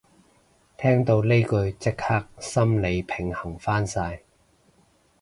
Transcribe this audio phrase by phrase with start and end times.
[0.79, 4.23] 聽到呢句即刻心理平衡返晒